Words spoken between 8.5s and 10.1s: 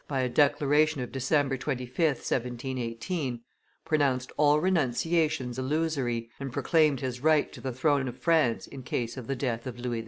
in case of the death of Louis XV.